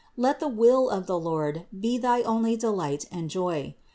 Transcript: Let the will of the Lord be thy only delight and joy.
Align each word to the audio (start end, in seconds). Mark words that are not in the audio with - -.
Let 0.17 0.39
the 0.39 0.47
will 0.47 0.89
of 0.89 1.05
the 1.05 1.19
Lord 1.19 1.67
be 1.79 1.99
thy 1.99 2.23
only 2.23 2.57
delight 2.57 3.05
and 3.11 3.29
joy. 3.29 3.75